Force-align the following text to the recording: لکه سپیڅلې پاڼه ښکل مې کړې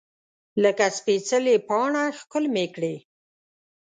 لکه 0.63 0.85
سپیڅلې 0.97 1.55
پاڼه 1.67 2.03
ښکل 2.19 2.43
مې 2.53 2.65
کړې 2.75 2.95